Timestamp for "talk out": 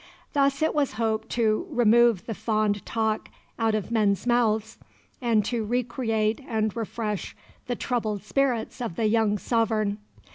2.87-3.75